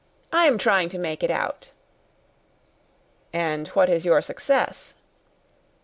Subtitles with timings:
[0.33, 1.69] "I am trying to make it out."
[3.31, 4.95] "And what is your success?"